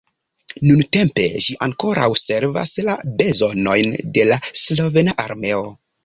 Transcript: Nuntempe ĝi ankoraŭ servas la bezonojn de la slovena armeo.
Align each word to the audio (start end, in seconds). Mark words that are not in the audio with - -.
Nuntempe 0.67 1.25
ĝi 1.47 1.57
ankoraŭ 1.65 2.07
servas 2.21 2.73
la 2.87 2.95
bezonojn 3.19 3.93
de 4.15 4.25
la 4.31 4.39
slovena 4.63 5.15
armeo. 5.25 5.61